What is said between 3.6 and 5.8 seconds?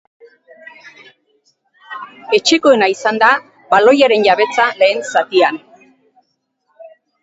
baloiaren-jabetza lehen zatian.